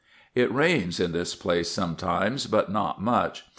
It 0.33 0.51
rains 0.51 0.99
in 0.99 1.11
this 1.11 1.35
place 1.35 1.69
sometimes, 1.69 2.47
but 2.47 2.71
not 2.71 2.99
much. 3.03 3.45